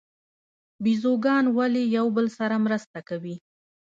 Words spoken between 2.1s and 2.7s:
بل سره